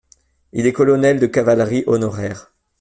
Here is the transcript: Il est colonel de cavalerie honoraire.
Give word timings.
Il 0.51 0.65
est 0.65 0.73
colonel 0.73 1.19
de 1.19 1.27
cavalerie 1.27 1.83
honoraire. 1.85 2.51